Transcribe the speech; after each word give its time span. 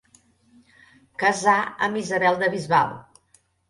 Casà 1.25 1.57
amb 1.89 2.03
Isabel 2.05 2.43
de 2.45 2.53
Bisbal. 2.59 3.01